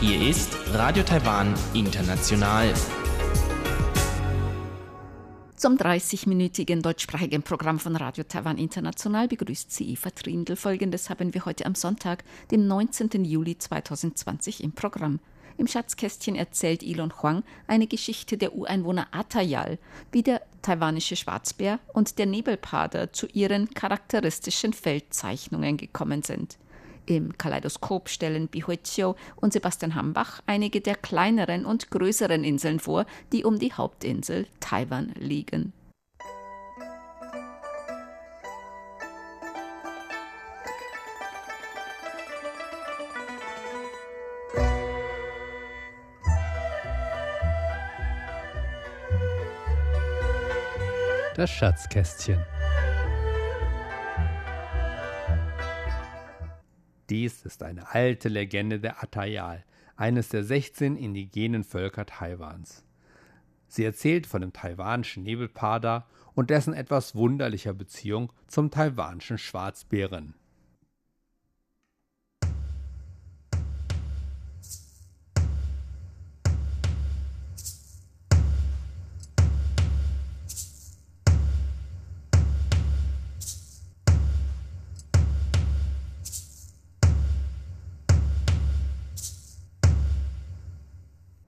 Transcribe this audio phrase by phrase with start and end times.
[0.00, 2.74] Hier ist Radio Taiwan International.
[5.54, 10.56] Zum 30-minütigen deutschsprachigen Programm von Radio Taiwan International begrüßt sie Eva Trindl.
[10.56, 13.24] Folgendes haben wir heute am Sonntag, dem 19.
[13.24, 15.20] Juli 2020 im Programm.
[15.58, 19.78] Im Schatzkästchen erzählt Ilon Huang eine Geschichte der Ureinwohner Atayal,
[20.12, 26.58] wie der taiwanische Schwarzbär und der Nebelpader zu ihren charakteristischen Feldzeichnungen gekommen sind.
[27.06, 33.44] Im Kaleidoskop stellen Bihuizio und Sebastian Hambach einige der kleineren und größeren Inseln vor, die
[33.44, 35.72] um die Hauptinsel Taiwan liegen.
[51.36, 52.42] Das Schatzkästchen.
[57.10, 59.62] Dies ist eine alte Legende der Atayal,
[59.96, 62.86] eines der 16 indigenen Völker Taiwans.
[63.68, 70.36] Sie erzählt von dem taiwanischen Nebelpader und dessen etwas wunderlicher Beziehung zum taiwanischen Schwarzbären.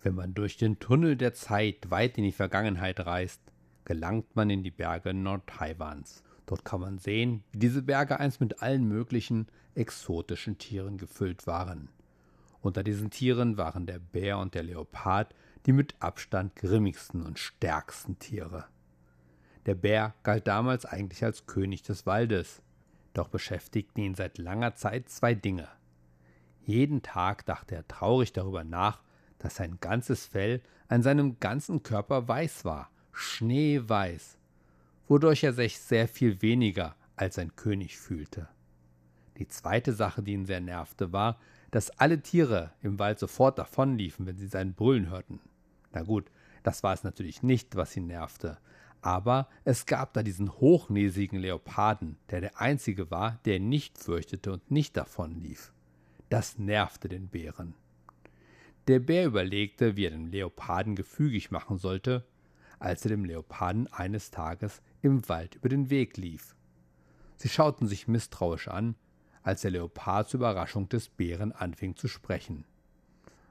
[0.08, 3.42] Wenn man durch den Tunnel der Zeit weit in die Vergangenheit reist,
[3.84, 6.22] gelangt man in die Berge Nord-Taiwans.
[6.46, 11.90] Dort kann man sehen, wie diese Berge einst mit allen möglichen exotischen Tieren gefüllt waren.
[12.62, 15.34] Unter diesen Tieren waren der Bär und der Leopard
[15.66, 18.64] die mit Abstand grimmigsten und stärksten Tiere.
[19.66, 22.62] Der Bär galt damals eigentlich als König des Waldes,
[23.12, 25.68] doch beschäftigten ihn seit langer Zeit zwei Dinge.
[26.62, 29.02] Jeden Tag dachte er traurig darüber nach,
[29.38, 34.38] dass sein ganzes Fell an seinem ganzen Körper weiß war, schneeweiß,
[35.06, 38.48] wodurch er sich sehr viel weniger als ein König fühlte.
[39.38, 41.38] Die zweite Sache, die ihn sehr nervte, war,
[41.70, 45.40] dass alle Tiere im Wald sofort davonliefen, wenn sie sein Brüllen hörten.
[45.92, 46.30] Na gut,
[46.62, 48.58] das war es natürlich nicht, was ihn nervte,
[49.00, 54.52] aber es gab da diesen hochnäsigen Leoparden, der der einzige war, der ihn nicht fürchtete
[54.52, 55.72] und nicht davonlief.
[56.30, 57.74] Das nervte den Bären.
[58.88, 62.24] Der Bär überlegte, wie er dem Leoparden gefügig machen sollte,
[62.78, 66.56] als er dem Leoparden eines Tages im Wald über den Weg lief.
[67.36, 68.94] Sie schauten sich misstrauisch an,
[69.42, 72.64] als der Leopard zur Überraschung des Bären anfing zu sprechen.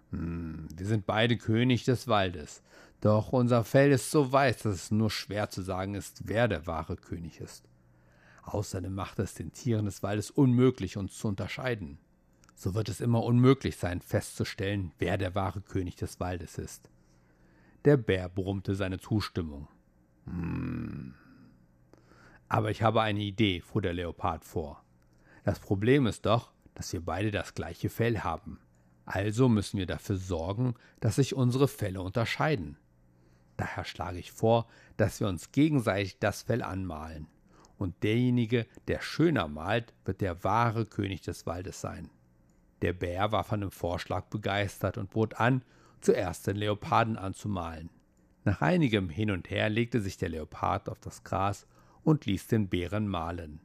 [0.09, 2.64] Hm, wir sind beide König des Waldes,
[3.00, 6.66] doch unser Fell ist so weiß, dass es nur schwer zu sagen ist, wer der
[6.66, 7.70] wahre König ist.
[8.42, 12.00] Außerdem macht es den Tieren des Waldes unmöglich, uns zu unterscheiden
[12.57, 16.90] so wird es immer unmöglich sein, festzustellen, wer der wahre König des Waldes ist.
[17.85, 19.68] Der Bär brummte seine Zustimmung.
[20.25, 21.13] Hm.
[22.50, 24.84] Aber ich habe eine Idee, fuhr der Leopard vor.
[25.44, 28.59] Das Problem ist doch, dass wir beide das gleiche Fell haben.
[29.06, 32.75] Also müssen wir dafür sorgen, dass sich unsere Felle unterscheiden.
[33.56, 34.67] Daher schlage ich vor,
[34.97, 37.28] dass wir uns gegenseitig das Fell anmalen.
[37.78, 42.09] Und derjenige, der schöner malt, wird der wahre König des Waldes sein.
[42.82, 45.64] Der Bär war von dem Vorschlag begeistert und bot an,
[46.02, 47.90] zuerst den Leoparden anzumalen.
[48.44, 51.68] Nach einigem Hin und Her legte sich der Leopard auf das Gras
[52.04, 53.60] und ließ den Bären malen.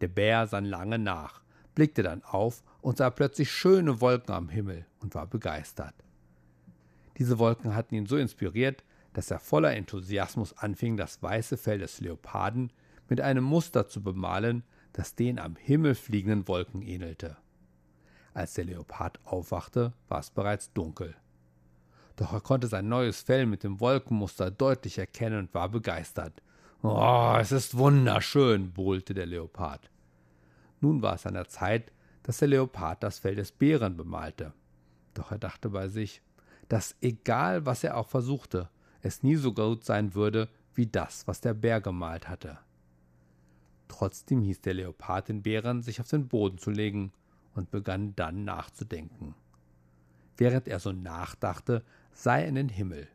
[0.00, 1.42] Der Bär sann lange nach,
[1.74, 5.94] blickte dann auf und sah plötzlich schöne Wolken am Himmel und war begeistert.
[7.18, 12.00] Diese Wolken hatten ihn so inspiriert, dass er voller Enthusiasmus anfing, das weiße Fell des
[12.00, 12.72] Leoparden
[13.08, 14.62] mit einem Muster zu bemalen,
[14.92, 17.36] das den am Himmel fliegenden Wolken ähnelte.
[18.32, 21.16] Als der Leopard aufwachte, war es bereits dunkel.
[22.16, 26.42] Doch er konnte sein neues Fell mit dem Wolkenmuster deutlich erkennen und war begeistert.
[26.82, 29.90] Oh, es ist wunderschön, brüllte der Leopard.
[30.80, 31.92] Nun war es an der Zeit,
[32.22, 34.52] dass der Leopard das Fell des Bären bemalte.
[35.14, 36.22] Doch er dachte bei sich,
[36.68, 38.68] dass egal was er auch versuchte,
[39.02, 42.58] es nie so gut sein würde wie das, was der Bär gemalt hatte.
[43.88, 47.12] Trotzdem hieß der Leopard den Bären, sich auf den Boden zu legen
[47.60, 49.34] und begann dann nachzudenken.
[50.38, 53.06] Während er so nachdachte, sah er in den Himmel,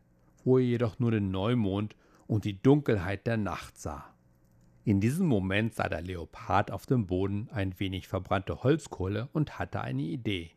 [0.44, 1.96] wo er jedoch nur den Neumond
[2.28, 4.14] und die Dunkelheit der Nacht sah.
[4.84, 9.80] In diesem Moment sah der Leopard auf dem Boden ein wenig verbrannte Holzkohle und hatte
[9.80, 10.52] eine Idee.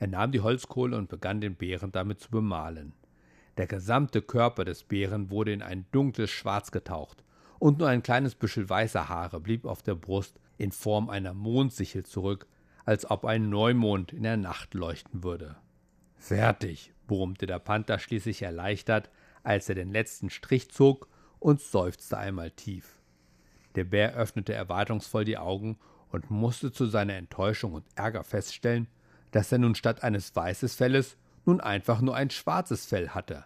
[0.00, 2.92] Er nahm die Holzkohle und begann den Bären damit zu bemalen.
[3.56, 7.22] Der gesamte Körper des Bären wurde in ein dunkles Schwarz getaucht,
[7.60, 12.04] und nur ein kleines Büschel weißer Haare blieb auf der Brust in Form einer Mondsichel
[12.04, 12.48] zurück,
[12.86, 15.56] als ob ein Neumond in der Nacht leuchten würde.
[16.14, 19.10] Fertig, brummte der Panther schließlich erleichtert,
[19.42, 21.08] als er den letzten Strich zog
[21.40, 23.00] und seufzte einmal tief.
[23.74, 25.78] Der Bär öffnete erwartungsvoll die Augen
[26.10, 28.86] und musste zu seiner Enttäuschung und Ärger feststellen,
[29.32, 33.44] dass er nun statt eines weißes Felles nun einfach nur ein schwarzes Fell hatte.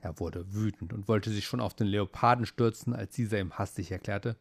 [0.00, 3.90] Er wurde wütend und wollte sich schon auf den Leoparden stürzen, als dieser ihm hastig
[3.90, 4.36] erklärte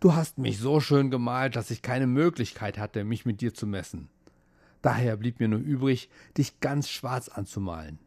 [0.00, 3.66] Du hast mich so schön gemalt, dass ich keine Möglichkeit hatte, mich mit dir zu
[3.66, 4.08] messen.
[4.82, 7.98] Daher blieb mir nur übrig, dich ganz schwarz anzumalen.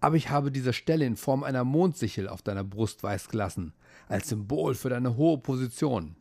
[0.00, 3.72] Aber ich habe diese Stelle in Form einer Mondsichel auf deiner Brust weiß gelassen,
[4.08, 6.16] als Symbol für deine hohe Position.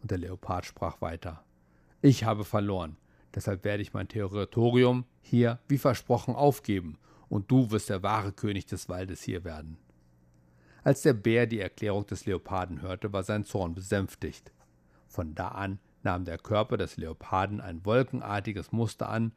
[0.00, 1.44] Und der Leopard sprach weiter.
[2.00, 2.96] Ich habe verloren,
[3.34, 6.98] deshalb werde ich mein Territorium hier wie versprochen aufgeben,
[7.28, 9.76] und du wirst der wahre König des Waldes hier werden.
[10.82, 14.52] Als der Bär die Erklärung des Leoparden hörte, war sein Zorn besänftigt.
[15.08, 19.32] Von da an nahm der Körper des Leoparden ein wolkenartiges Muster an,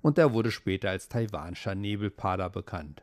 [0.00, 3.02] und er wurde später als taiwanischer Nebelpader bekannt.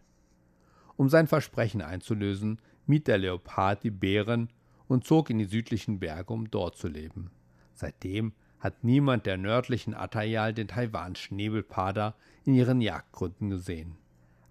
[0.96, 4.50] Um sein Versprechen einzulösen, mied der Leopard die Bären
[4.88, 7.30] und zog in die südlichen Berge, um dort zu leben.
[7.74, 12.16] Seitdem hat niemand der nördlichen Atayal den taiwanischen Nebelpader
[12.46, 13.98] in ihren Jagdgründen gesehen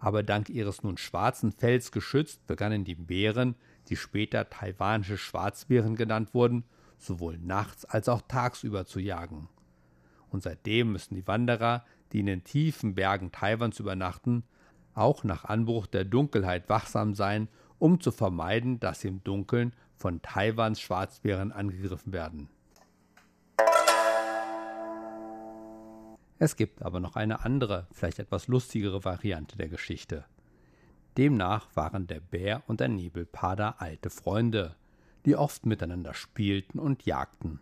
[0.02, 3.54] aber dank ihres nun schwarzen Fells geschützt begannen die Bären,
[3.88, 6.64] die später taiwanische Schwarzbären genannt wurden,
[6.98, 9.48] sowohl nachts als auch tagsüber zu jagen.
[10.28, 14.42] Und seitdem müssen die Wanderer, die in den tiefen Bergen Taiwans übernachten,
[14.92, 17.46] auch nach Anbruch der Dunkelheit wachsam sein,
[17.78, 22.48] um zu vermeiden, dass sie im Dunkeln von Taiwans Schwarzbären angegriffen werden.
[26.44, 30.24] Es gibt aber noch eine andere, vielleicht etwas lustigere Variante der Geschichte.
[31.16, 34.74] Demnach waren der Bär und der Nebelpader alte Freunde,
[35.24, 37.60] die oft miteinander spielten und jagten.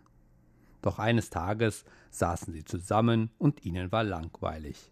[0.81, 4.91] Doch eines Tages saßen sie zusammen und ihnen war langweilig.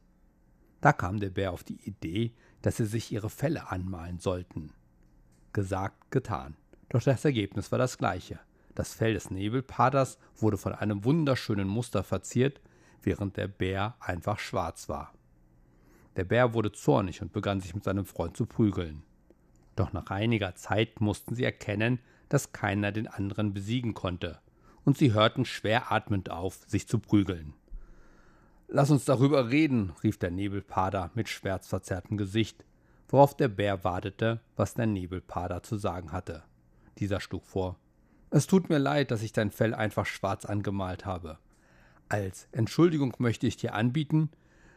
[0.83, 4.75] Da kam der Bär auf die Idee, dass sie sich ihre Felle anmalen sollten.
[5.55, 6.57] Gesagt, getan.
[6.91, 8.39] Doch das Ergebnis war das gleiche.
[8.75, 12.61] Das Fell des Nebelpaders wurde von einem wunderschönen Muster verziert,
[13.03, 15.13] während der Bär einfach schwarz war.
[16.17, 19.03] Der Bär wurde zornig und begann sich mit seinem Freund zu prügeln.
[19.77, 24.41] Doch nach einiger Zeit mussten sie erkennen, dass keiner den anderen besiegen konnte,
[24.85, 27.55] und sie hörten schwer atmend auf, sich zu prügeln.
[28.67, 32.65] Lass uns darüber reden, rief der Nebelpader mit schmerzverzerrtem Gesicht,
[33.09, 36.43] worauf der Bär wartete, was der Nebelpader zu sagen hatte.
[36.99, 37.77] Dieser schlug vor
[38.31, 41.39] Es tut mir leid, dass ich dein Fell einfach schwarz angemalt habe.
[42.09, 44.31] Als Entschuldigung möchte ich dir anbieten,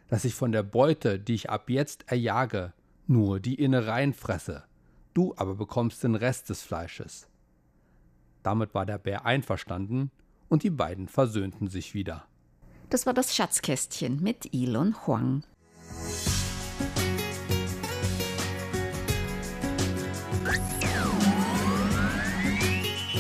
[0.10, 2.74] dass ich von der Beute, die ich ab jetzt erjage,
[3.08, 4.64] nur die Innereien fresse.
[5.14, 7.28] Du aber bekommst den Rest des Fleisches.
[8.44, 10.12] Damit war der Bär einverstanden
[10.50, 12.26] und die beiden versöhnten sich wieder.
[12.90, 15.44] Das war das Schatzkästchen mit Elon Huang.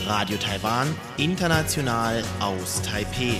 [0.05, 3.39] Radio Taiwan, international aus Taipeh.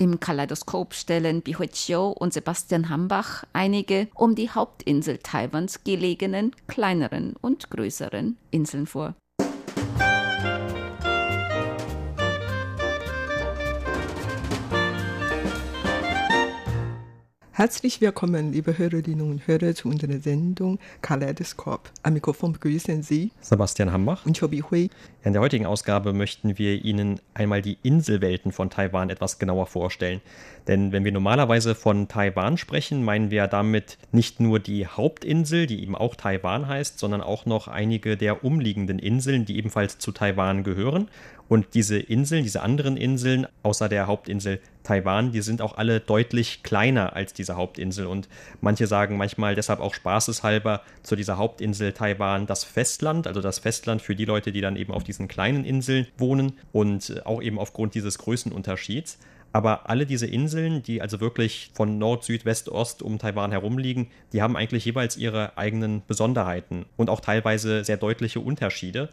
[0.00, 7.34] Im Kaleidoskop stellen Bihui Chiu und Sebastian Hambach einige um die Hauptinsel Taiwans gelegenen kleineren
[7.40, 9.16] und größeren Inseln vor.
[17.58, 21.90] Herzlich willkommen, liebe Hörerinnen und Hörer, zu unserer Sendung Kaleidoskop.
[22.04, 24.90] Am Mikrofon begrüßen Sie Sebastian Hambach und Chobi Hui.
[25.24, 30.20] In der heutigen Ausgabe möchten wir Ihnen einmal die Inselwelten von Taiwan etwas genauer vorstellen.
[30.68, 35.82] Denn wenn wir normalerweise von Taiwan sprechen, meinen wir damit nicht nur die Hauptinsel, die
[35.82, 40.62] eben auch Taiwan heißt, sondern auch noch einige der umliegenden Inseln, die ebenfalls zu Taiwan
[40.62, 41.08] gehören.
[41.48, 46.62] Und diese Inseln, diese anderen Inseln, außer der Hauptinsel Taiwan, die sind auch alle deutlich
[46.62, 48.06] kleiner als diese Hauptinsel.
[48.06, 48.28] Und
[48.60, 54.02] manche sagen manchmal deshalb auch spaßeshalber zu dieser Hauptinsel Taiwan das Festland, also das Festland
[54.02, 57.94] für die Leute, die dann eben auf diesen kleinen Inseln wohnen und auch eben aufgrund
[57.94, 59.18] dieses Größenunterschieds.
[59.52, 63.78] Aber alle diese Inseln, die also wirklich von Nord, Süd, West, Ost um Taiwan herum
[63.78, 69.08] liegen, die haben eigentlich jeweils ihre eigenen Besonderheiten und auch teilweise sehr deutliche Unterschiede.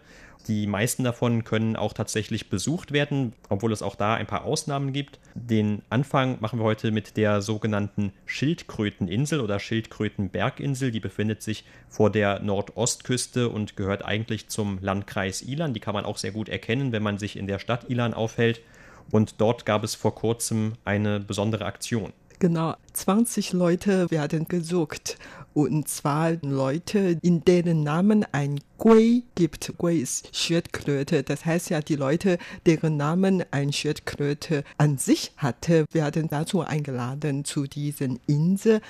[0.47, 4.93] Die meisten davon können auch tatsächlich besucht werden, obwohl es auch da ein paar Ausnahmen
[4.93, 5.19] gibt.
[5.33, 10.91] Den Anfang machen wir heute mit der sogenannten Schildkröteninsel oder Schildkrötenberginsel.
[10.91, 15.73] Die befindet sich vor der Nordostküste und gehört eigentlich zum Landkreis Ilan.
[15.73, 18.61] Die kann man auch sehr gut erkennen, wenn man sich in der Stadt Ilan aufhält.
[19.11, 22.13] Und dort gab es vor kurzem eine besondere Aktion.
[22.39, 25.17] Genau, 20 Leute werden gesucht.
[25.53, 29.77] Und zwar Leute, in deren Namen ein Gui gibt.
[29.77, 31.23] Gui ist Schildkröte.
[31.23, 37.45] Das heißt ja, die Leute, deren Namen ein Schildkröte an sich hatte, werden dazu eingeladen
[37.45, 38.81] zu diesen Insel.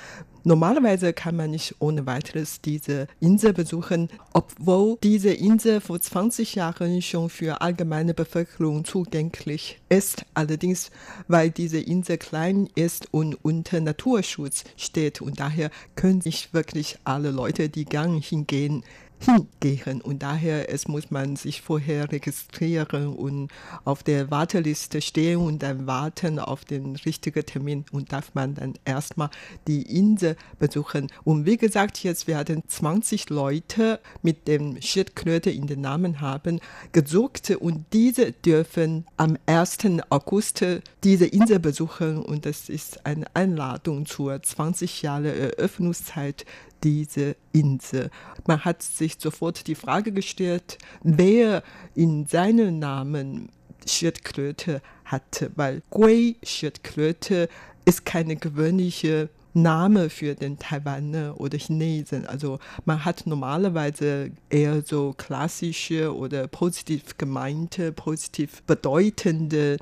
[0.48, 7.02] Normalerweise kann man nicht ohne weiteres diese Insel besuchen, obwohl diese Insel vor 20 Jahren
[7.02, 10.24] schon für allgemeine Bevölkerung zugänglich ist.
[10.36, 10.92] Allerdings,
[11.28, 17.32] weil diese Insel klein ist und unter Naturschutz steht und daher können sich wirklich alle
[17.32, 18.84] Leute, die gern hingehen,
[19.20, 20.02] hingehen.
[20.02, 23.52] Und daher es muss man sich vorher registrieren und
[23.84, 28.74] auf der Warteliste stehen und dann warten auf den richtigen Termin und darf man dann
[28.86, 29.30] erstmal
[29.68, 31.08] die Insel besuchen.
[31.24, 36.60] Und wie gesagt, jetzt werden 20 Leute mit dem Schildkröte in den Namen haben
[36.92, 39.78] gesucht und diese dürfen am 1.
[40.10, 40.66] August
[41.04, 46.46] diese Insel besuchen und das ist eine Einladung zur 20 Jahre Eröffnungszeit
[46.86, 48.12] diese Insel.
[48.46, 51.64] Man hat sich sofort die Frage gestellt, wer
[51.96, 53.50] in seinem Namen
[53.88, 57.50] Schildkröte hatte, weil Gui Schildkröte
[57.86, 62.28] ist keine gewöhnliche Name für den Taiwaner oder Chinesen.
[62.28, 69.78] Also man hat normalerweise eher so klassische oder positiv gemeinte, positiv bedeutende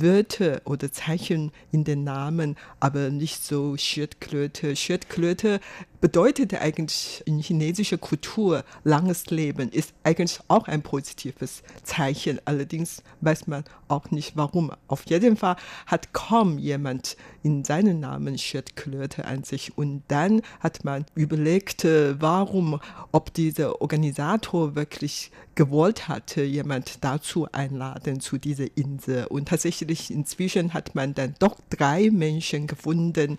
[0.00, 4.74] Wörter oder Zeichen in den Namen, aber nicht so Schildkröte.
[4.74, 5.60] Schildkröte
[6.04, 12.42] bedeutet eigentlich in chinesischer Kultur langes Leben, ist eigentlich auch ein positives Zeichen.
[12.44, 14.70] Allerdings weiß man auch nicht warum.
[14.86, 15.56] Auf jeden Fall
[15.86, 19.78] hat kaum jemand in seinen Namen Schildkröte an sich.
[19.78, 22.80] Und dann hat man überlegt, äh, warum,
[23.10, 29.26] ob dieser Organisator wirklich gewollt hatte, jemand dazu einladen zu dieser Insel.
[29.26, 33.38] Und tatsächlich inzwischen hat man dann doch drei Menschen gefunden,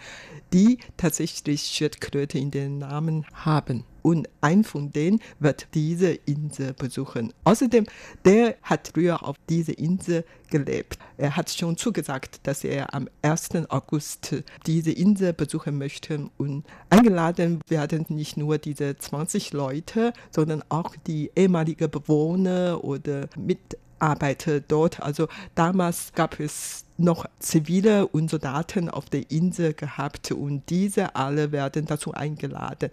[0.54, 3.84] die tatsächlich Schildkröte in den Namen haben.
[4.02, 7.34] Und ein von denen wird diese Insel besuchen.
[7.44, 7.86] Außerdem,
[8.24, 11.00] der hat früher auf dieser Insel gelebt.
[11.18, 13.50] Er hat schon zugesagt, dass er am 1.
[13.70, 14.36] August
[14.68, 16.30] diese Insel besuchen möchte.
[16.38, 24.62] Und eingeladen werden nicht nur diese 20 Leute, sondern auch die ehemaligen Bewohner oder Mitarbeiter
[24.62, 25.02] dort.
[25.02, 31.52] Also damals gab es noch Zivile und Soldaten auf der Insel gehabt und diese alle
[31.52, 32.90] werden dazu eingeladen.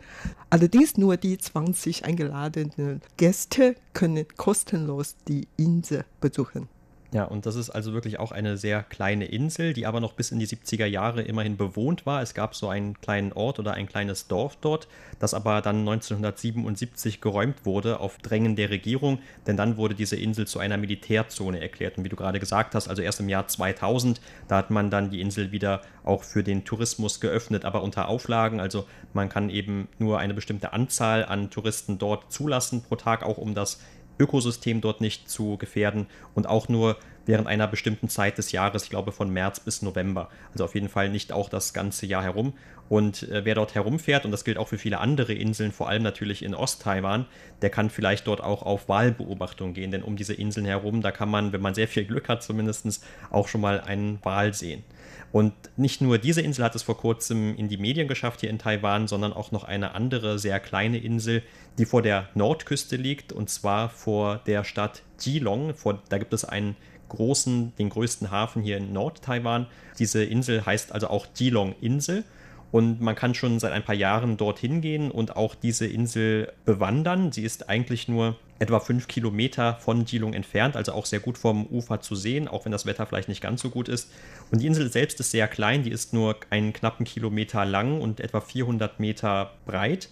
[0.51, 6.69] Allerdings nur die 20 eingeladenen Gäste können kostenlos die Insel besuchen.
[7.14, 10.31] Ja, und das ist also wirklich auch eine sehr kleine Insel, die aber noch bis
[10.31, 12.23] in die 70er Jahre immerhin bewohnt war.
[12.23, 14.88] Es gab so einen kleinen Ort oder ein kleines Dorf dort,
[15.19, 20.47] das aber dann 1977 geräumt wurde auf Drängen der Regierung, denn dann wurde diese Insel
[20.47, 21.99] zu einer Militärzone erklärt.
[21.99, 25.11] Und wie du gerade gesagt hast, also erst im Jahr 2000, da hat man dann
[25.11, 28.59] die Insel wieder auch für den Tourismus geöffnet, aber unter Auflagen.
[28.59, 33.37] Also man kann eben nur eine bestimmte Anzahl an Touristen dort zulassen pro Tag, auch
[33.37, 33.81] um das
[34.23, 38.91] Ökosystem dort nicht zu gefährden und auch nur während einer bestimmten Zeit des Jahres, ich
[38.91, 40.29] glaube von März bis November.
[40.52, 42.55] Also auf jeden Fall nicht auch das ganze Jahr herum.
[42.88, 46.02] Und äh, wer dort herumfährt, und das gilt auch für viele andere Inseln, vor allem
[46.02, 47.26] natürlich in Ost-Taiwan,
[47.62, 51.31] der kann vielleicht dort auch auf Wahlbeobachtung gehen, denn um diese Inseln herum, da kann
[51.31, 54.85] man, wenn man sehr viel Glück hat zumindest, auch schon mal einen Wal sehen.
[55.33, 58.59] Und nicht nur diese Insel hat es vor kurzem in die Medien geschafft hier in
[58.59, 61.43] Taiwan, sondern auch noch eine andere sehr kleine Insel,
[61.79, 65.75] die vor der Nordküste liegt, und zwar vor der Stadt Geelong.
[65.75, 66.77] Vor, da gibt es einen
[67.09, 69.67] großen, den größten Hafen hier in Nord-Taiwan.
[69.99, 72.25] Diese Insel heißt also auch Geelong-Insel.
[72.71, 77.31] Und man kann schon seit ein paar Jahren dorthin gehen und auch diese Insel bewandern.
[77.31, 81.66] Sie ist eigentlich nur etwa fünf Kilometer von Geelong entfernt, also auch sehr gut vom
[81.66, 84.09] Ufer zu sehen, auch wenn das Wetter vielleicht nicht ganz so gut ist.
[84.52, 88.21] Und die Insel selbst ist sehr klein, die ist nur einen knappen Kilometer lang und
[88.21, 90.11] etwa 400 Meter breit.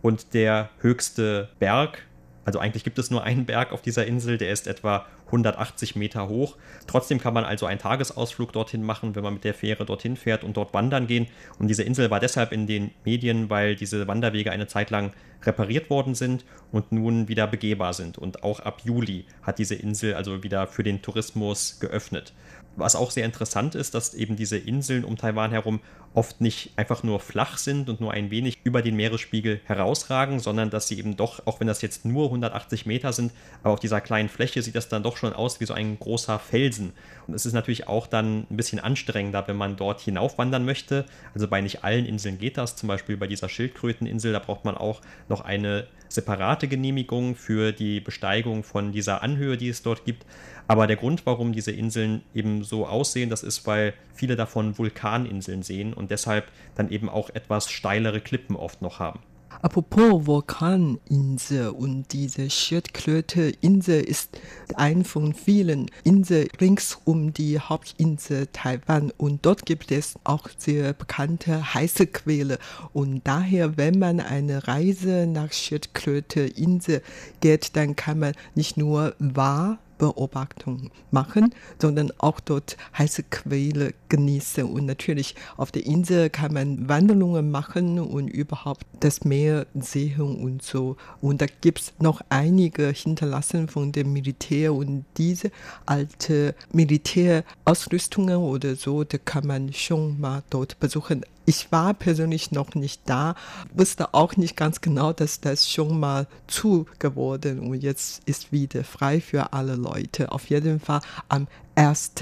[0.00, 2.04] Und der höchste Berg
[2.48, 6.30] also eigentlich gibt es nur einen Berg auf dieser Insel, der ist etwa 180 Meter
[6.30, 6.56] hoch.
[6.86, 10.44] Trotzdem kann man also einen Tagesausflug dorthin machen, wenn man mit der Fähre dorthin fährt
[10.44, 11.26] und dort wandern gehen.
[11.58, 15.12] Und diese Insel war deshalb in den Medien, weil diese Wanderwege eine Zeit lang
[15.42, 18.16] repariert worden sind und nun wieder begehbar sind.
[18.16, 22.32] Und auch ab Juli hat diese Insel also wieder für den Tourismus geöffnet.
[22.78, 25.80] Was auch sehr interessant ist, dass eben diese Inseln um Taiwan herum
[26.14, 30.70] oft nicht einfach nur flach sind und nur ein wenig über den Meeresspiegel herausragen, sondern
[30.70, 33.32] dass sie eben doch, auch wenn das jetzt nur 180 Meter sind,
[33.62, 36.38] aber auf dieser kleinen Fläche sieht das dann doch schon aus wie so ein großer
[36.38, 36.92] Felsen.
[37.26, 41.04] Und es ist natürlich auch dann ein bisschen anstrengender, wenn man dort hinaufwandern möchte.
[41.34, 44.76] Also bei nicht allen Inseln geht das, zum Beispiel bei dieser Schildkröteninsel, da braucht man
[44.76, 50.24] auch noch eine separate Genehmigung für die Besteigung von dieser Anhöhe, die es dort gibt.
[50.68, 55.62] Aber der Grund, warum diese Inseln eben so aussehen, das ist, weil viele davon Vulkaninseln
[55.62, 56.44] sehen und deshalb
[56.74, 59.20] dann eben auch etwas steilere Klippen oft noch haben.
[59.60, 64.38] Apropos Vulkaninsel und diese Schildkröte-Insel ist
[64.74, 70.92] ein von vielen Inseln rings um die Hauptinsel Taiwan und dort gibt es auch sehr
[70.92, 72.58] bekannte heiße Quelle
[72.92, 77.02] und daher, wenn man eine Reise nach Schildkröte-Insel
[77.40, 84.64] geht, dann kann man nicht nur wahr Beobachtung machen, sondern auch dort heiße Quelle genießen.
[84.64, 90.62] Und natürlich auf der Insel kann man Wanderungen machen und überhaupt das Meer sehen und
[90.62, 90.96] so.
[91.20, 95.50] Und da gibt es noch einige hinterlassen von dem Militär und diese
[95.86, 101.24] alte Militärausrüstungen oder so, da kann man schon mal dort besuchen.
[101.48, 103.34] Ich war persönlich noch nicht da,
[103.72, 108.84] wusste auch nicht ganz genau, dass das schon mal zu geworden und jetzt ist wieder
[108.84, 110.30] frei für alle Leute.
[110.30, 112.12] Auf jeden Fall am 1.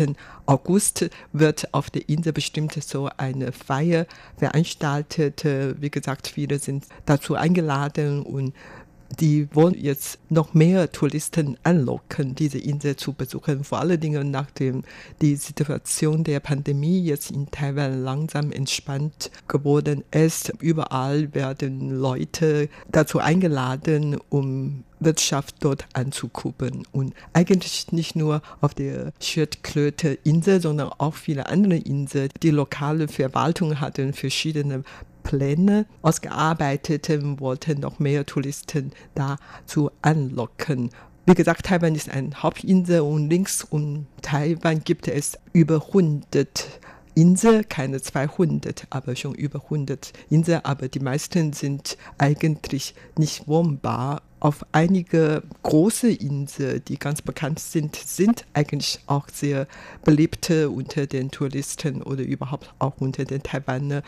[0.46, 5.44] August wird auf der Insel bestimmt so eine Feier veranstaltet.
[5.44, 8.54] Wie gesagt, viele sind dazu eingeladen und
[9.20, 13.64] die wollen jetzt noch mehr Touristen anlocken, diese Insel zu besuchen.
[13.64, 14.82] Vor allen Dingen nachdem
[15.20, 20.52] die Situation der Pandemie jetzt in Taiwan langsam entspannt geworden ist.
[20.60, 26.84] Überall werden Leute dazu eingeladen, um Wirtschaft dort anzukuppeln.
[26.92, 32.30] Und eigentlich nicht nur auf der Schildkröte-Insel, sondern auch viele andere Inseln.
[32.42, 34.82] Die lokale Verwaltung hatten verschiedene
[35.26, 40.90] Pläne ausgearbeitet und wollten noch mehr Touristen dazu anlocken.
[41.26, 46.68] Wie gesagt, Taiwan ist eine Hauptinsel und links um Taiwan gibt es über 100
[47.16, 54.22] Inseln, keine 200, aber schon über 100 Inseln, aber die meisten sind eigentlich nicht wohnbar
[54.38, 59.66] auf einige große Inseln, die ganz bekannt sind, sind eigentlich auch sehr
[60.04, 64.02] beliebte unter den Touristen oder überhaupt auch unter den Taiwanern.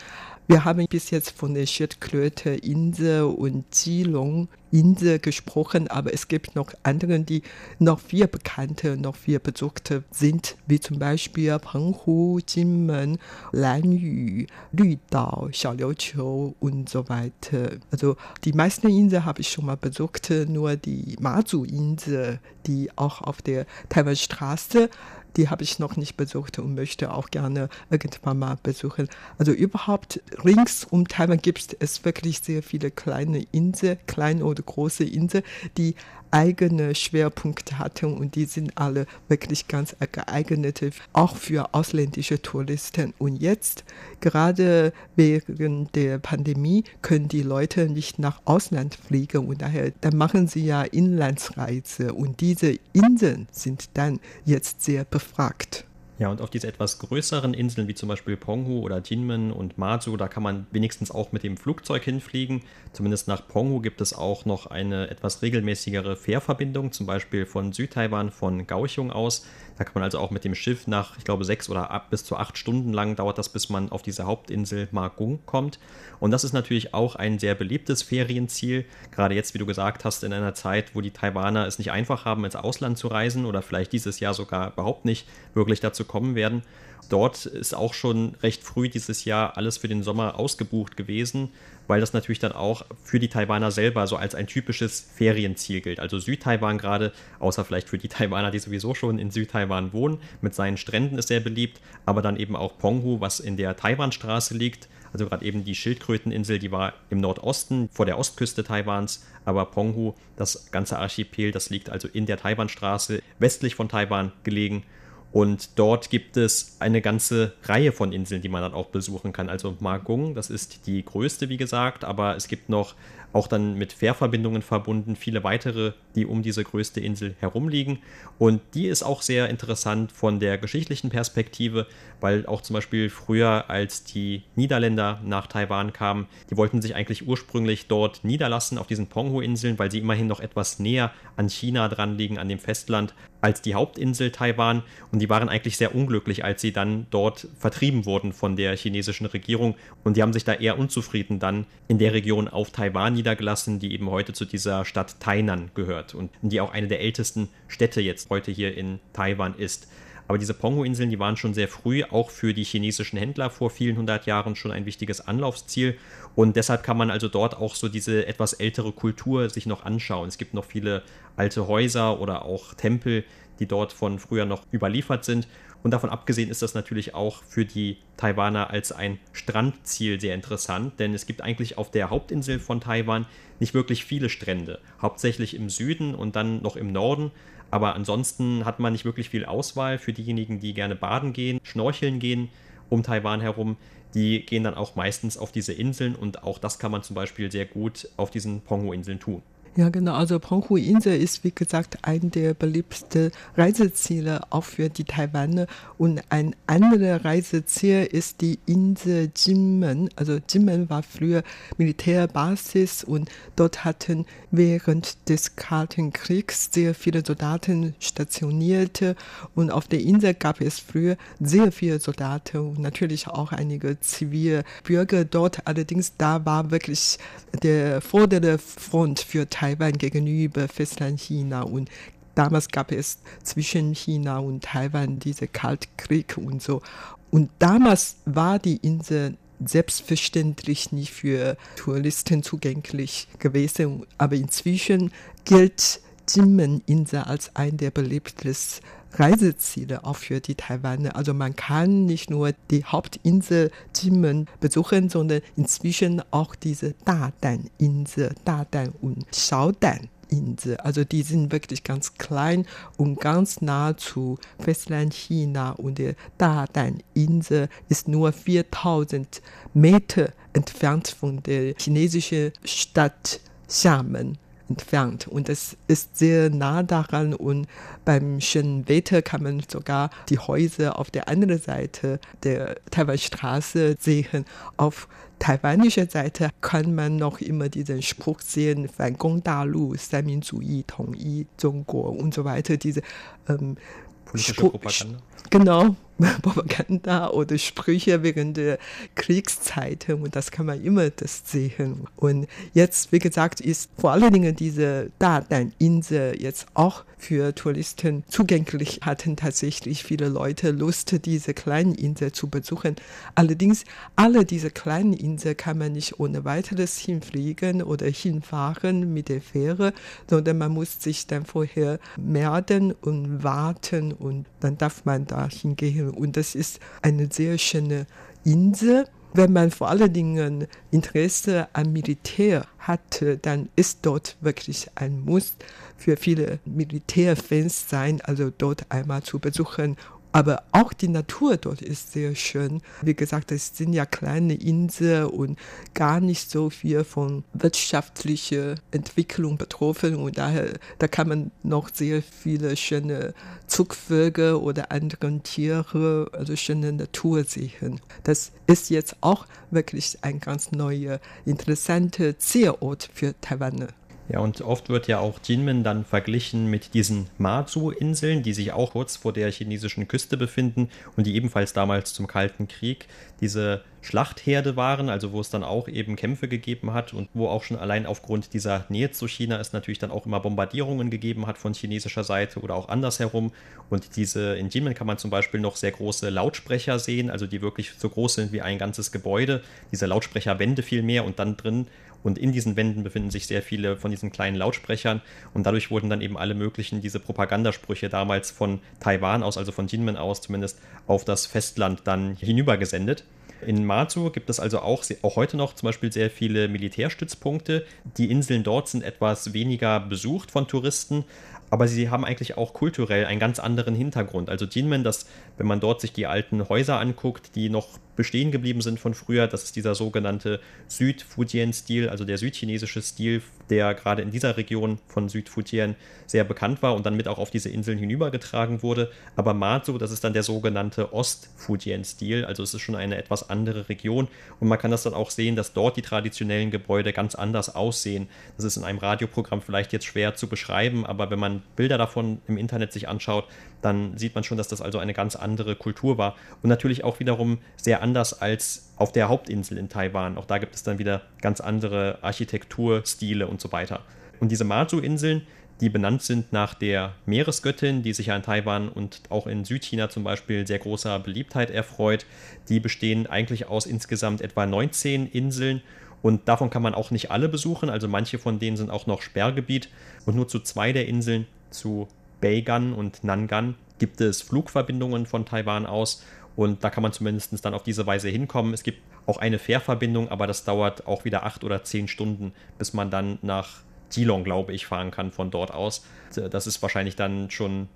[0.51, 7.19] Wir haben bis jetzt von der Schildkröte-Insel und Geelong-Insel gesprochen, aber es gibt noch andere,
[7.19, 7.43] die
[7.77, 13.19] noch viel bekannter, noch viel besuchter sind, wie zum Beispiel Penghu, Jinmen,
[13.51, 17.77] Lanyu, Lüdao, Xiaoliuqiu und so weiter.
[17.91, 23.43] Also die meisten Inseln habe ich schon mal besucht, nur die Mazu-Insel, die auch auf
[23.43, 24.89] der Taiwan-Straße
[25.37, 29.07] die habe ich noch nicht besucht und möchte auch gerne irgendwann mal besuchen.
[29.37, 35.03] Also überhaupt rings um Taiwan gibt es wirklich sehr viele kleine Inseln, kleine oder große
[35.03, 35.43] Inseln,
[35.77, 35.95] die
[36.31, 40.81] eigene Schwerpunkte hatten und die sind alle wirklich ganz geeignet,
[41.13, 43.13] auch für ausländische Touristen.
[43.17, 43.83] Und jetzt,
[44.19, 50.47] gerade wegen der Pandemie, können die Leute nicht nach Ausland fliegen und daher, dann machen
[50.47, 55.83] sie ja Inlandsreise und diese Inseln sind dann jetzt sehr befragt.
[56.17, 60.17] Ja, und auf diese etwas größeren Inseln wie zum Beispiel Penghu oder Jinmen und Matsu,
[60.17, 62.63] da kann man wenigstens auch mit dem Flugzeug hinfliegen.
[62.91, 68.31] Zumindest nach Penghu gibt es auch noch eine etwas regelmäßigere Fährverbindung, zum Beispiel von Südtaiwan
[68.31, 69.45] von Kaohsiung aus.
[69.79, 72.25] Da kann man also auch mit dem Schiff nach, ich glaube, sechs oder ab bis
[72.25, 75.79] zu acht Stunden lang dauert das, bis man auf diese Hauptinsel Magung kommt.
[76.19, 78.83] Und das ist natürlich auch ein sehr beliebtes Ferienziel.
[79.09, 82.25] Gerade jetzt, wie du gesagt hast, in einer Zeit, wo die Taiwaner es nicht einfach
[82.25, 86.35] haben, ins Ausland zu reisen oder vielleicht dieses Jahr sogar überhaupt nicht wirklich dazu kommen
[86.35, 86.63] werden.
[87.07, 91.51] Dort ist auch schon recht früh dieses Jahr alles für den Sommer ausgebucht gewesen,
[91.89, 95.99] weil das natürlich dann auch für die Taiwaner selber so als ein typisches Ferienziel gilt.
[95.99, 100.53] Also Südtaiwan gerade, außer vielleicht für die Taiwaner, die sowieso schon in Südtaiwan wohnen, mit
[100.53, 104.87] seinen Stränden ist sehr beliebt, aber dann eben auch Penghu, was in der Taiwanstraße liegt.
[105.11, 110.13] Also gerade eben die Schildkröteninsel, die war im Nordosten vor der Ostküste Taiwans, aber Penghu,
[110.35, 114.83] das ganze Archipel, das liegt also in der Taiwanstraße, westlich von Taiwan gelegen
[115.31, 119.49] und dort gibt es eine ganze Reihe von Inseln, die man dann auch besuchen kann.
[119.49, 122.95] Also Magung, das ist die größte, wie gesagt, aber es gibt noch
[123.31, 127.99] auch dann mit Fährverbindungen verbunden, viele weitere, die um diese größte Insel herumliegen.
[128.39, 131.85] Und die ist auch sehr interessant von der geschichtlichen Perspektive,
[132.21, 137.27] weil auch zum Beispiel früher, als die Niederländer nach Taiwan kamen, die wollten sich eigentlich
[137.27, 142.17] ursprünglich dort niederlassen auf diesen Penghu-Inseln, weil sie immerhin noch etwas näher an China dran
[142.17, 144.83] liegen, an dem Festland, als die Hauptinsel Taiwan.
[145.11, 149.25] Und die waren eigentlich sehr unglücklich, als sie dann dort vertrieben wurden von der chinesischen
[149.25, 149.75] Regierung.
[150.03, 153.93] Und die haben sich da eher unzufrieden dann in der Region auf Taiwan niedergelassen, die
[153.93, 158.29] eben heute zu dieser Stadt Tainan gehört und die auch eine der ältesten Städte jetzt
[158.29, 159.87] heute hier in Taiwan ist.
[160.29, 163.97] Aber diese Pongo-Inseln, die waren schon sehr früh auch für die chinesischen Händler vor vielen
[163.97, 165.97] hundert Jahren schon ein wichtiges Anlaufsziel.
[166.35, 170.27] Und deshalb kann man also dort auch so diese etwas ältere Kultur sich noch anschauen.
[170.27, 171.01] Es gibt noch viele
[171.35, 173.23] alte Häuser oder auch Tempel,
[173.59, 175.47] die dort von früher noch überliefert sind.
[175.81, 180.99] Und davon abgesehen ist das natürlich auch für die Taiwaner als ein Strandziel sehr interessant,
[180.99, 183.25] denn es gibt eigentlich auf der Hauptinsel von Taiwan
[183.59, 187.31] nicht wirklich viele Strände, hauptsächlich im Süden und dann noch im Norden.
[187.71, 192.19] Aber ansonsten hat man nicht wirklich viel Auswahl für diejenigen, die gerne baden gehen, schnorcheln
[192.19, 192.49] gehen
[192.89, 193.77] um Taiwan herum.
[194.15, 197.51] Die gehen dann auch meistens auf diese Inseln und auch das kann man zum Beispiel
[197.51, 199.43] sehr gut auf diesen Pongo-Inseln tun.
[199.75, 200.15] Ja, genau.
[200.15, 205.67] Also Penghu-Insel ist, wie gesagt, ein der beliebtesten Reiseziele auch für die Taiwaner.
[205.97, 210.09] Und ein anderes Reiseziel ist die Insel Jinmen.
[210.15, 211.43] Also Jinmen war früher
[211.77, 219.15] Militärbasis und dort hatten während des Kalten Kriegs sehr viele Soldaten stationiert.
[219.53, 225.25] Und auf der Insel gab es früher sehr viele Soldaten und natürlich auch einige Zivilbürger
[225.25, 225.67] dort.
[225.67, 227.17] Allerdings da war wirklich
[227.61, 231.89] der vordere Front für Taiwan Taiwan gegenüber Festlandchina und
[232.33, 236.81] damals gab es zwischen China und Taiwan diese Kaltkrieg und so.
[237.29, 245.11] Und damals war die Insel selbstverständlich nicht für Touristen zugänglich gewesen, aber inzwischen
[245.43, 251.15] gilt Jinmen-Insel als ein der beliebtesten Reiseziele auch für die Taiwaner.
[251.15, 258.93] Also man kann nicht nur die Hauptinsel Jinmen besuchen, sondern inzwischen auch diese Dadan-Insel, Dadan
[259.01, 260.09] und Xiaodan.
[260.29, 260.77] Insel.
[260.77, 262.65] Also die sind wirklich ganz klein
[262.97, 269.41] und ganz nah zu Festland China und die Dadan-Insel ist nur 4000
[269.73, 274.37] Meter entfernt von der chinesischen Stadt Xiamen
[274.69, 275.27] entfernt.
[275.27, 277.67] Und es ist sehr nah daran und
[278.05, 284.45] beim schönen Wetter kann man sogar die Häuser auf der anderen Seite der Taiwanstraße sehen.
[284.77, 285.07] Auf
[285.39, 291.13] taiwanischer Seite kann man noch immer diesen Spruch sehen, Fan Gong Da Lu, Sanminzuyi, Tong
[291.13, 293.01] Yi, Zhongguo und so weiter, diese
[293.47, 293.77] ähm,
[294.25, 295.19] Politische Propaganda.
[295.49, 295.95] Genau,
[296.41, 298.77] Propaganda oder Sprüche während der
[299.15, 302.07] Kriegszeiten und das kann man immer das sehen.
[302.15, 309.01] Und jetzt, wie gesagt, ist vor allen Dingen diese Dadan-Insel jetzt auch für Touristen zugänglich,
[309.03, 312.95] hatten tatsächlich viele Leute Lust, diese kleinen Insel zu besuchen.
[313.35, 313.83] Allerdings,
[314.15, 319.93] alle diese kleinen Inseln kann man nicht ohne weiteres hinfliegen oder hinfahren mit der Fähre,
[320.29, 326.08] sondern man muss sich dann vorher melden und warten und dann darf man da hingehen
[326.11, 328.05] und das ist eine sehr schöne
[328.43, 329.05] Insel.
[329.33, 335.55] Wenn man vor allen Dingen Interesse am Militär hat, dann ist dort wirklich ein Muss
[335.97, 339.97] für viele Militärfans sein, also dort einmal zu besuchen
[340.31, 342.81] Aber auch die Natur dort ist sehr schön.
[343.01, 345.57] Wie gesagt, es sind ja kleine Inseln und
[345.95, 350.15] gar nicht so viel von wirtschaftlicher Entwicklung betroffen.
[350.15, 353.33] Und daher, da kann man noch sehr viele schöne
[353.65, 357.99] Zugvögel oder andere Tiere, also schöne Natur sehen.
[358.23, 363.87] Das ist jetzt auch wirklich ein ganz neuer, interessanter Zielort für Taiwaner.
[364.31, 368.91] Ja, und oft wird ja auch Jinmen dann verglichen mit diesen Matsu-Inseln, die sich auch
[368.91, 373.07] kurz vor der chinesischen Küste befinden und die ebenfalls damals zum Kalten Krieg
[373.41, 377.63] diese Schlachtherde waren, also wo es dann auch eben Kämpfe gegeben hat und wo auch
[377.63, 381.57] schon allein aufgrund dieser Nähe zu China es natürlich dann auch immer Bombardierungen gegeben hat
[381.57, 383.51] von chinesischer Seite oder auch andersherum.
[383.89, 387.61] Und diese in Jinmen kann man zum Beispiel noch sehr große Lautsprecher sehen, also die
[387.61, 389.63] wirklich so groß sind wie ein ganzes Gebäude.
[389.91, 391.87] Diese Lautsprecherwände viel mehr und dann drin
[392.23, 395.21] und in diesen Wänden befinden sich sehr viele von diesen kleinen Lautsprechern.
[395.53, 399.87] Und dadurch wurden dann eben alle möglichen diese Propagandasprüche damals von Taiwan aus, also von
[399.87, 403.23] Jinmen aus zumindest, auf das Festland dann hinübergesendet.
[403.65, 407.85] In Matsu gibt es also auch, auch heute noch zum Beispiel sehr viele Militärstützpunkte.
[408.17, 411.25] Die Inseln dort sind etwas weniger besucht von Touristen,
[411.69, 414.49] aber sie haben eigentlich auch kulturell einen ganz anderen Hintergrund.
[414.49, 415.25] Also Jinmen, das,
[415.57, 419.47] wenn man dort sich die alten Häuser anguckt, die noch bestehen geblieben sind von früher,
[419.47, 425.29] das ist dieser sogenannte Südfujian-Stil, also der südchinesische Stil, der gerade in dieser Region von
[425.29, 429.09] Südfujian sehr bekannt war und dann mit auch auf diese Inseln hinübergetragen wurde.
[429.37, 433.87] Aber Matsu, das ist dann der sogenannte Ost-Fujian-Stil, also es ist schon eine etwas andere
[433.87, 434.27] Region
[434.59, 438.27] und man kann das dann auch sehen, dass dort die traditionellen Gebäude ganz anders aussehen.
[438.57, 442.41] Das ist in einem Radioprogramm vielleicht jetzt schwer zu beschreiben, aber wenn man Bilder davon
[442.47, 443.45] im Internet sich anschaut,
[443.81, 446.35] dann sieht man schon, dass das also eine ganz andere Kultur war.
[446.61, 450.37] Und natürlich auch wiederum sehr anders als auf der Hauptinsel in Taiwan.
[450.37, 454.01] Auch da gibt es dann wieder ganz andere Architekturstile und so weiter.
[454.39, 455.45] Und diese Matsu-Inseln,
[455.81, 460.09] die benannt sind nach der Meeresgöttin, die sich ja in Taiwan und auch in Südchina
[460.09, 462.25] zum Beispiel sehr großer Beliebtheit erfreut.
[462.67, 465.81] Die bestehen eigentlich aus insgesamt etwa 19 Inseln
[466.21, 469.21] und davon kann man auch nicht alle besuchen, also manche von denen sind auch noch
[469.21, 469.89] Sperrgebiet.
[470.25, 472.07] Und nur zu zwei der Inseln, zu
[472.41, 476.23] Beigan und Nangan, gibt es Flugverbindungen von Taiwan aus.
[476.55, 478.73] Und da kann man zumindest dann auf diese Weise hinkommen.
[478.73, 482.93] Es gibt auch eine Fährverbindung, aber das dauert auch wieder acht oder zehn Stunden, bis
[482.93, 483.81] man dann nach
[484.13, 486.03] Geelong, glaube ich, fahren kann von dort aus.
[486.35, 487.87] Das ist wahrscheinlich dann schon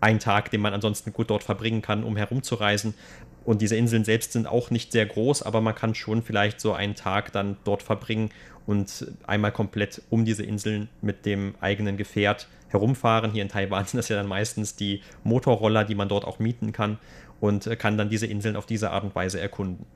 [0.00, 2.94] ein Tag, den man ansonsten gut dort verbringen kann, um herumzureisen.
[3.46, 6.72] Und diese Inseln selbst sind auch nicht sehr groß, aber man kann schon vielleicht so
[6.72, 8.30] einen Tag dann dort verbringen
[8.66, 13.30] und einmal komplett um diese Inseln mit dem eigenen Gefährt herumfahren.
[13.30, 16.72] Hier in Taiwan sind das ja dann meistens die Motorroller, die man dort auch mieten
[16.72, 16.98] kann
[17.40, 19.86] und kann dann diese Inseln auf diese Art und Weise erkunden.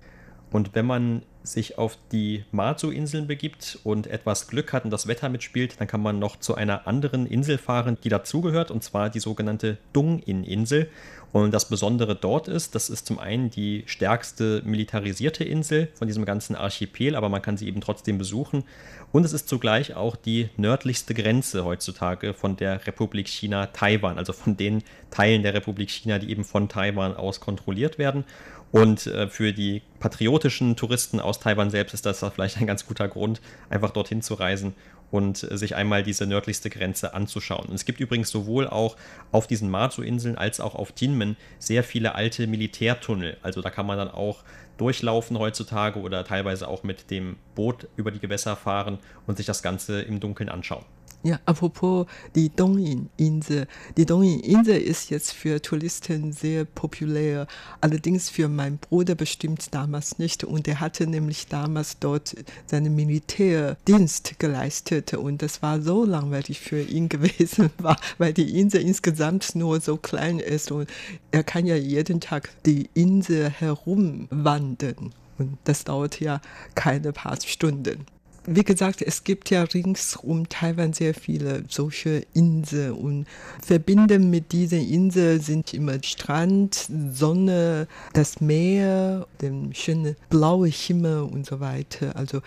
[0.50, 5.28] Und wenn man sich auf die Matsu-Inseln begibt und etwas Glück hat und das Wetter
[5.28, 9.20] mitspielt, dann kann man noch zu einer anderen Insel fahren, die dazugehört, und zwar die
[9.20, 10.88] sogenannte Dung-In-Insel.
[11.32, 16.24] Und das Besondere dort ist, das ist zum einen die stärkste militarisierte Insel von diesem
[16.24, 18.64] ganzen Archipel, aber man kann sie eben trotzdem besuchen.
[19.12, 24.32] Und es ist zugleich auch die nördlichste Grenze heutzutage von der Republik China Taiwan, also
[24.32, 28.24] von den Teilen der Republik China, die eben von Taiwan aus kontrolliert werden.
[28.72, 33.08] Und äh, für die patriotischen Touristen aus Taiwan selbst ist das vielleicht ein ganz guter
[33.08, 34.74] Grund, einfach dorthin zu reisen
[35.10, 37.66] und äh, sich einmal diese nördlichste Grenze anzuschauen.
[37.66, 38.96] Und es gibt übrigens sowohl auch
[39.32, 43.36] auf diesen Matsu-Inseln als auch auf Jinmen sehr viele alte Militärtunnel.
[43.42, 44.44] Also da kann man dann auch
[44.78, 49.62] durchlaufen heutzutage oder teilweise auch mit dem Boot über die Gewässer fahren und sich das
[49.62, 50.84] Ganze im Dunkeln anschauen.
[51.22, 53.66] Ja, apropos die Dongyin-Insel.
[53.98, 57.46] Die Dongyin-Insel ist jetzt für Touristen sehr populär.
[57.82, 60.44] Allerdings für meinen Bruder bestimmt damals nicht.
[60.44, 65.12] Und er hatte nämlich damals dort seinen Militärdienst geleistet.
[65.12, 69.98] Und das war so langweilig für ihn gewesen, war, weil die Insel insgesamt nur so
[69.98, 70.72] klein ist.
[70.72, 70.88] Und
[71.32, 75.12] er kann ja jeden Tag die Insel herumwandern.
[75.36, 76.40] Und das dauert ja
[76.74, 78.06] keine paar Stunden
[78.46, 83.26] wie gesagt, es gibt ja rings um Taiwan sehr viele solche Inseln und
[83.62, 91.46] verbinden mit diesen Inseln sind immer Strand, Sonne, das Meer, den schönen blauen Himmel und
[91.46, 92.16] so weiter.
[92.16, 92.40] Also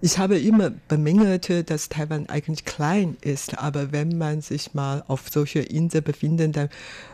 [0.00, 5.28] ich habe immer bemängelt, dass Taiwan eigentlich klein ist, aber wenn man sich mal auf
[5.30, 6.70] solche Inseln befindet, dann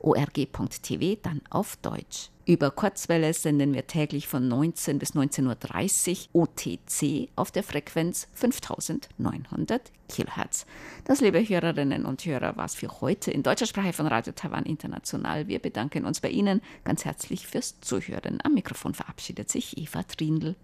[0.00, 2.30] www.rti.org.tv, dann auf Deutsch.
[2.48, 9.90] Über Kurzwelle senden wir täglich von 19 bis 19.30 Uhr OTC auf der Frequenz 5900
[10.08, 10.64] kHz.
[11.04, 14.64] Das, liebe Hörerinnen und Hörer, war es für heute in deutscher Sprache von Radio Taiwan
[14.64, 15.48] International.
[15.48, 18.38] Wir bedanken uns bei Ihnen ganz herzlich fürs Zuhören.
[18.44, 20.54] Am Mikrofon verabschiedet sich Eva Trindl.